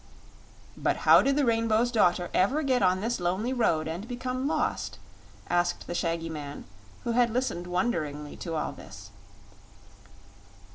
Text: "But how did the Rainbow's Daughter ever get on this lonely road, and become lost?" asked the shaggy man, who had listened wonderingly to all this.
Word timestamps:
"But 0.75 0.97
how 1.05 1.21
did 1.21 1.35
the 1.35 1.45
Rainbow's 1.45 1.91
Daughter 1.91 2.31
ever 2.33 2.63
get 2.63 2.81
on 2.81 3.01
this 3.01 3.19
lonely 3.19 3.53
road, 3.53 3.87
and 3.87 4.07
become 4.07 4.47
lost?" 4.47 4.97
asked 5.47 5.85
the 5.85 5.93
shaggy 5.93 6.27
man, 6.27 6.65
who 7.03 7.11
had 7.11 7.29
listened 7.29 7.67
wonderingly 7.67 8.35
to 8.37 8.55
all 8.55 8.71
this. 8.71 9.11